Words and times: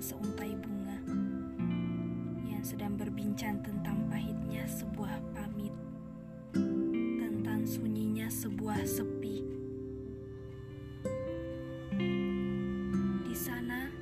seuntai 0.00 0.56
bunga 0.56 0.96
yang 2.48 2.64
sedang 2.64 2.96
berbincang 2.96 3.60
tentang 3.60 4.00
pahitnya 4.08 4.64
sebuah 4.64 5.20
pamit, 5.36 5.76
tentang 7.20 7.68
sunyinya 7.68 8.24
sebuah 8.32 8.80
sepi. 8.88 9.44
Di 13.28 13.36
sana 13.36 13.92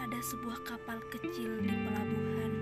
ada 0.00 0.20
sebuah 0.24 0.64
kapal 0.64 0.96
kecil 1.12 1.52
di 1.60 1.74
pelabuhan 1.84 2.52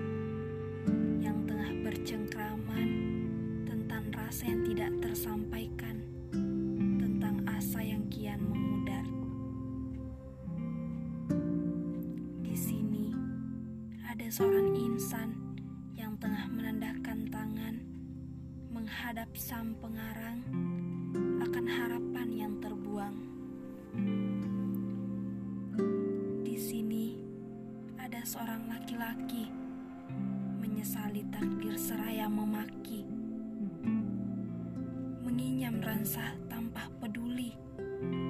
yang 1.23 1.47
tengah 1.47 1.71
bercengkraman 1.79 2.89
tentang 3.63 4.03
rasa 4.11 4.51
yang 4.51 4.67
tidak 4.67 4.91
tersampaikan. 4.99 5.82
Seorang 14.33 14.73
insan 14.73 15.29
yang 15.93 16.17
tengah 16.17 16.49
menandahkan 16.49 17.29
tangan 17.29 17.77
menghadap 18.73 19.29
sang 19.37 19.77
pengarang 19.77 20.41
akan 21.37 21.65
harapan 21.69 22.27
yang 22.33 22.53
terbuang. 22.57 23.13
Di 26.41 26.57
sini 26.57 27.13
ada 28.01 28.25
seorang 28.25 28.73
laki-laki 28.73 29.53
menyesali 30.57 31.29
takdir 31.29 31.77
seraya 31.77 32.25
memaki, 32.25 33.05
menginyam 35.21 35.77
rasa 35.77 36.33
tanpa 36.49 36.89
peduli 36.97 37.53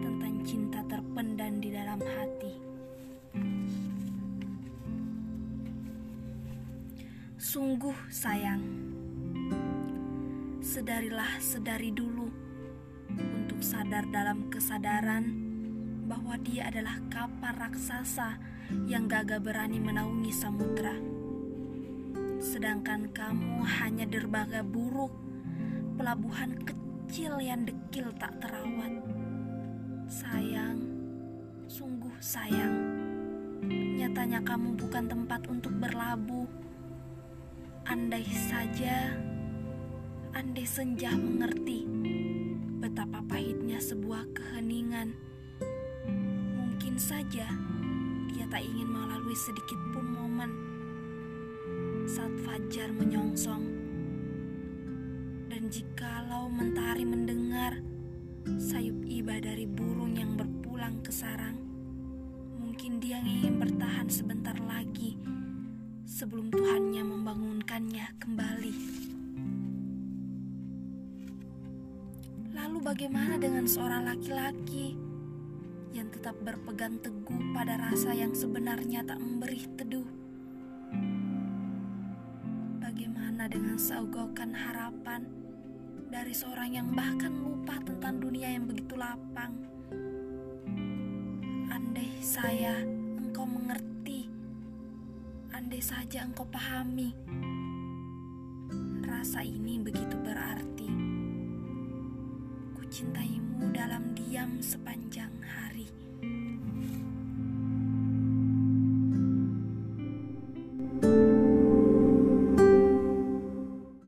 tentang 0.04 0.44
cinta 0.44 0.84
terpendam 0.84 1.64
di 1.64 1.72
dalam 1.72 2.04
hati. 2.04 2.73
Sungguh 7.44 8.08
sayang, 8.08 8.64
sedarilah 10.64 11.44
sedari 11.44 11.92
dulu 11.92 12.32
untuk 13.20 13.60
sadar 13.60 14.08
dalam 14.08 14.48
kesadaran 14.48 15.28
bahwa 16.08 16.40
dia 16.40 16.72
adalah 16.72 16.96
kapal 17.12 17.52
raksasa 17.52 18.40
yang 18.88 19.12
gagah 19.12 19.44
berani 19.44 19.76
menaungi 19.76 20.32
samudra. 20.32 20.96
Sedangkan 22.40 23.12
kamu 23.12 23.60
hanya 23.60 24.08
derbaga 24.08 24.64
buruk, 24.64 25.12
pelabuhan 26.00 26.56
kecil 26.64 27.44
yang 27.44 27.68
dekil 27.68 28.08
tak 28.16 28.40
terawat. 28.40 29.04
Sayang, 30.08 30.80
sungguh 31.68 32.16
sayang. 32.24 33.04
Nyatanya 34.00 34.40
kamu 34.48 34.80
bukan 34.80 35.12
tempat 35.12 35.44
untuk 35.52 35.76
berlabuh. 35.76 36.63
Andai 37.84 38.24
saja, 38.24 39.12
andai 40.32 40.64
senja 40.64 41.12
mengerti 41.20 41.84
betapa 42.80 43.20
pahitnya 43.28 43.76
sebuah 43.76 44.24
keheningan. 44.32 45.12
Mungkin 46.56 46.96
saja 46.96 47.44
dia 48.32 48.46
tak 48.48 48.64
ingin 48.64 48.88
melalui 48.88 49.36
sedikit 49.36 49.76
pun 49.92 50.16
momen 50.16 50.52
saat 52.08 52.32
fajar 52.48 52.88
menyongsong. 52.96 53.68
Dan 55.52 55.68
jikalau 55.68 56.48
mentari 56.48 57.04
mendengar 57.04 57.84
sayup 58.64 59.04
iba 59.12 59.44
dari 59.44 59.68
burung 59.68 60.16
yang 60.16 60.40
berpulang 60.40 61.04
ke 61.04 61.12
sarang, 61.12 61.60
mungkin 62.64 63.04
dia 63.04 63.20
ingin 63.20 63.60
bertahan 63.60 64.08
sebentar 64.08 64.56
lagi 64.64 65.20
sebelum 66.08 66.48
Tuhannya 66.48 67.04
kembali. 67.74 68.74
Lalu 72.54 72.78
bagaimana 72.86 73.42
dengan 73.42 73.66
seorang 73.66 74.06
laki-laki 74.14 74.94
yang 75.90 76.06
tetap 76.14 76.38
berpegang 76.46 77.02
teguh 77.02 77.42
pada 77.50 77.82
rasa 77.82 78.14
yang 78.14 78.30
sebenarnya 78.38 79.02
tak 79.02 79.18
memberi 79.18 79.66
teduh? 79.74 80.06
Bagaimana 82.78 83.50
dengan 83.50 83.82
saugokan 83.82 84.54
harapan 84.54 85.26
dari 86.14 86.30
seorang 86.30 86.78
yang 86.78 86.94
bahkan 86.94 87.34
lupa 87.34 87.82
tentang 87.82 88.22
dunia 88.22 88.54
yang 88.54 88.70
begitu 88.70 88.94
lapang? 88.94 89.58
Andai 91.74 92.22
saya 92.22 92.86
engkau 93.18 93.50
mengerti, 93.50 94.30
andai 95.58 95.82
saja 95.82 96.22
engkau 96.22 96.46
pahami, 96.54 97.18
rasa 99.24 99.40
ini 99.40 99.80
begitu 99.80 100.20
berarti. 100.20 100.92
Kucintaimu 102.76 103.72
dalam 103.72 104.12
diam 104.12 104.60
sepanjang 104.60 105.32
hari. 105.40 106.03